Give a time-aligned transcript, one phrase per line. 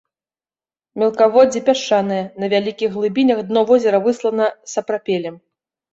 [1.01, 5.35] Мелкаводдзе пясчанае, на вялікіх глыбінях дно возера выслана сапрапелем.